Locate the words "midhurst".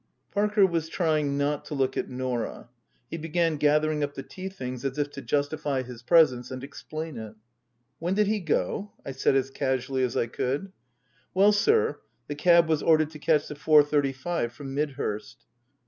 14.73-15.45